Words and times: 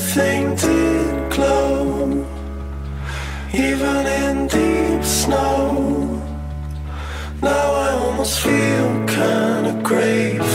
fainted 0.00 1.30
glow, 1.30 2.26
even 3.52 4.06
in 4.06 4.48
deep 4.48 5.04
snow. 5.04 6.22
Now 7.42 7.72
I 7.86 7.90
almost 7.92 8.40
feel 8.40 9.06
kinda 9.06 9.78
grateful. 9.82 10.49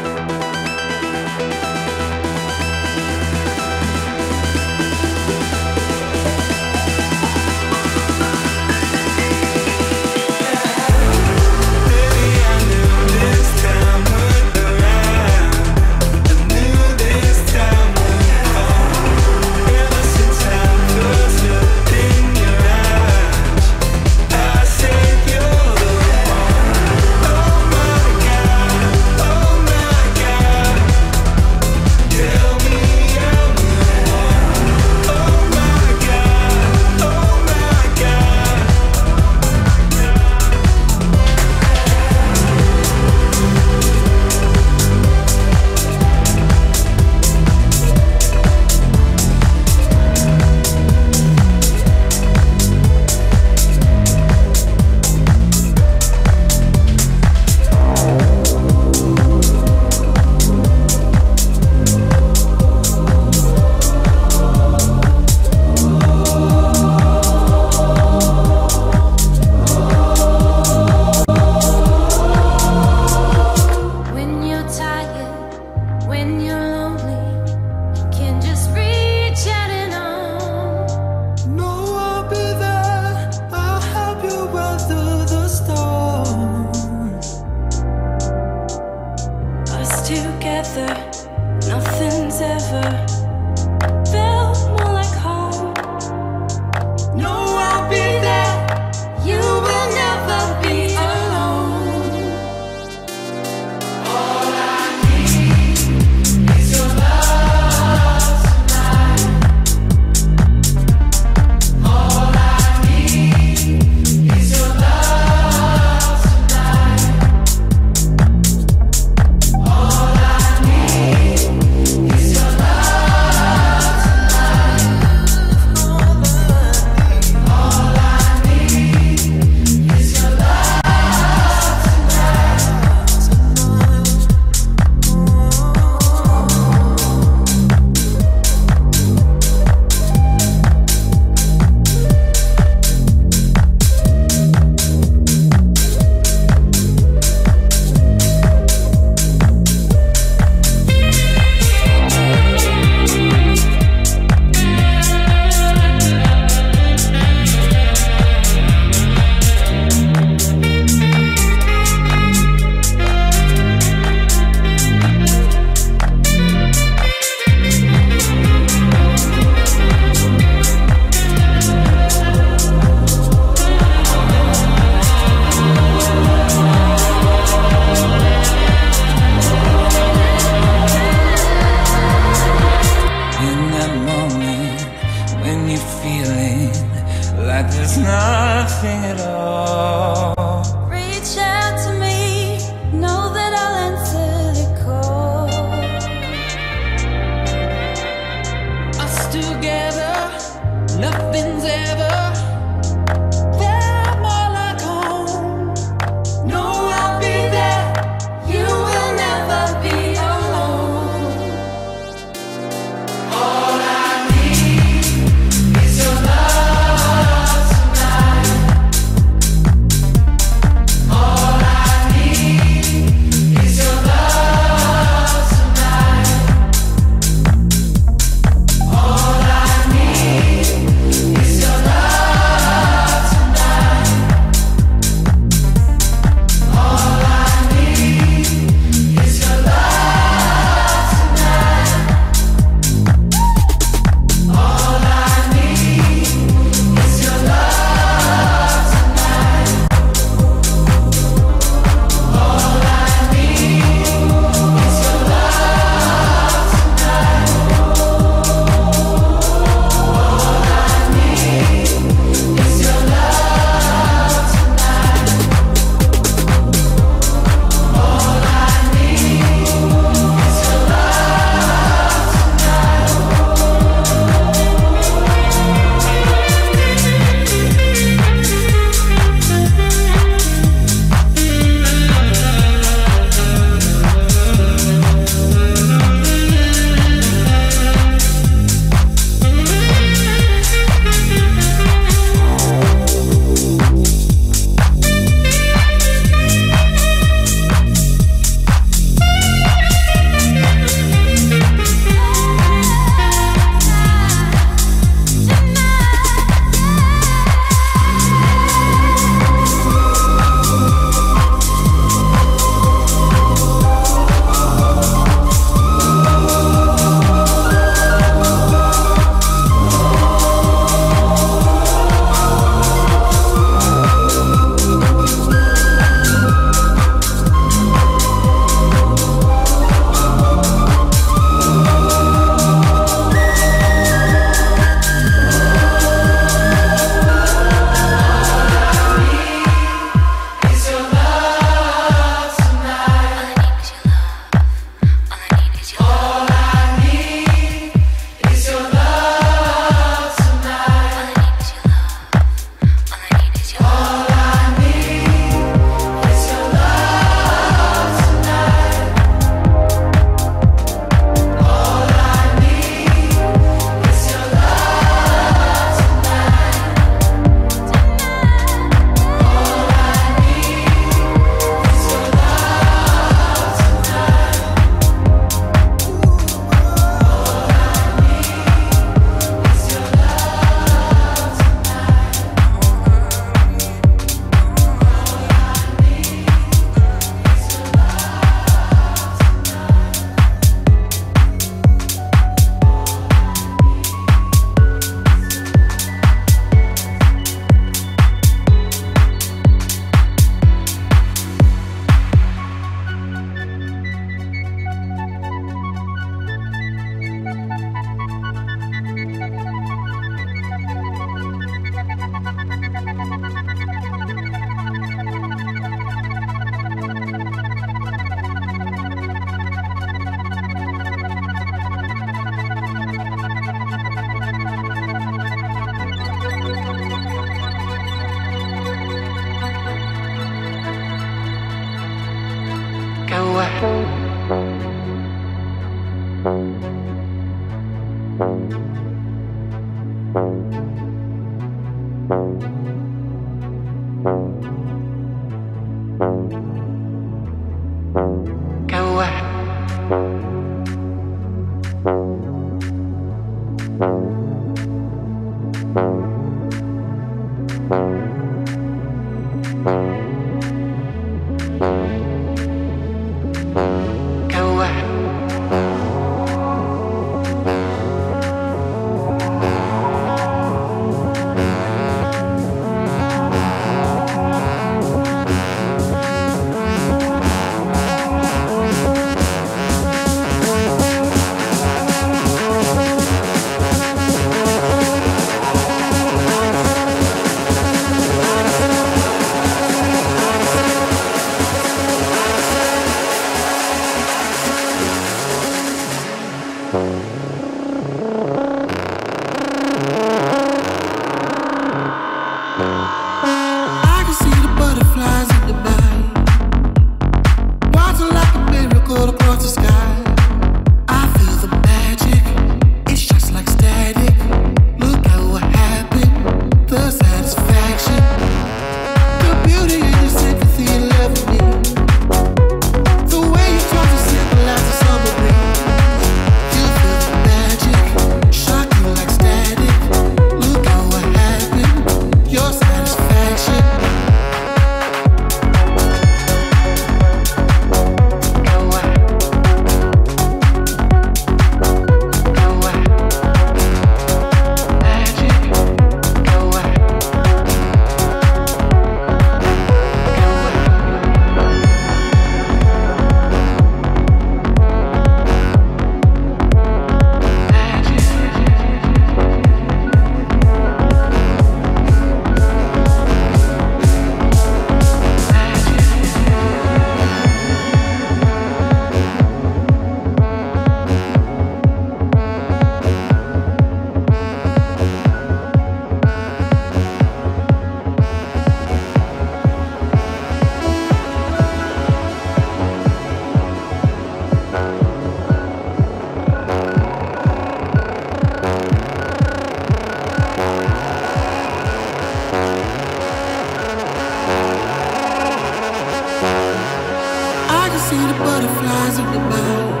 Butterflies 598.10 599.18
in 599.18 599.24
your 599.32 599.44
mind. 599.50 600.00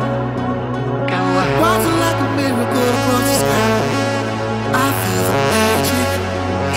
Rising 1.62 1.98
like 2.00 2.18
a 2.18 2.28
miracle 2.36 2.88
across 2.90 3.26
the 3.30 3.36
sky. 3.38 3.78
I 4.74 4.88
feel 5.00 5.22
the 5.28 5.36
magic, 5.54 6.08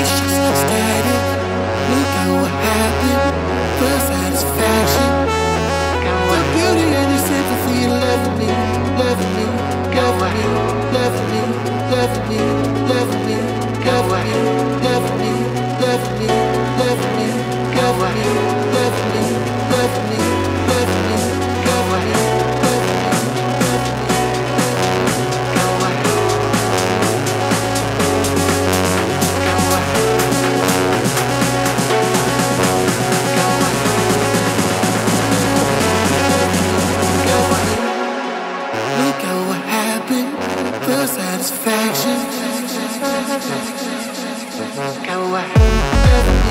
it's 0.01 0.11
just 0.13 0.37
like 0.43 0.57
static. 0.61 1.23
Look 1.89 2.11
at 2.21 2.29
what 2.37 2.53
happened, 2.69 3.33
feel 3.79 3.99
satisfaction. 4.13 5.11
The 6.29 6.39
beauty 6.53 6.87
and 7.01 7.09
the 7.13 7.19
sympathy 7.25 7.81
left 7.87 8.29
me, 8.37 8.49
left 9.01 9.25
me, 9.35 9.45
left 9.95 10.21
me, 10.37 10.45
left 10.93 11.19
me, 11.31 11.41
left 11.89 12.19
me, 12.29 12.39
left 12.89 13.15
me, 13.25 13.37
left 13.37 13.57
me, 13.57 13.62
Go 45.05 45.25
away. 45.27 46.42